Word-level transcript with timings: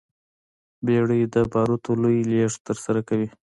بیړۍ 0.85 1.21
د 1.33 1.35
بارونو 1.51 1.91
لوی 2.03 2.19
لېږد 2.31 2.59
ترسره 2.67 3.01
کوي. 3.07 3.27